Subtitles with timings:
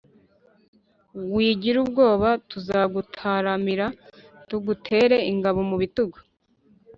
[1.33, 3.85] wigira ubwoba tuzagutaramira
[4.49, 6.17] tugutere ingabo mu bitugu.